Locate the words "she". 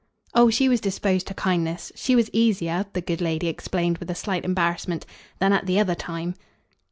0.49-0.67, 1.93-2.15